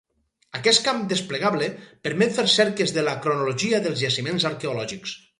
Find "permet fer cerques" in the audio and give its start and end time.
2.07-2.93